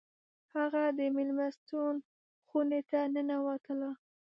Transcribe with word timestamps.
هغه 0.55 0.83
د 0.97 0.99
میلمستون 1.15 1.95
خونې 2.47 2.81
ته 2.89 2.99
ننوتله 3.13 3.91